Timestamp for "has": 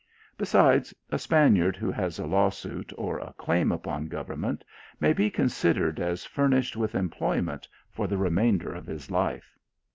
1.91-2.17